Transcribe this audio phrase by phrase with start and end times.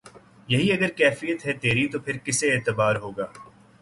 [0.49, 3.25] یہی اگر کیفیت ہے تیری تو پھر کسے اعتبار ہوگا